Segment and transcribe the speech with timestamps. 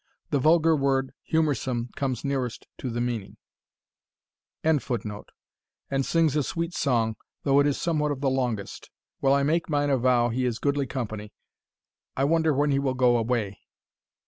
[0.31, 3.37] The vulgar word humorsome comes nearest to the meaning.]
[4.63, 8.89] And sings a sweet song, though it is somewhat of the longest.
[9.21, 11.33] Well, I make mine avow he is goodly company
[12.17, 13.59] I wonder when he will go away."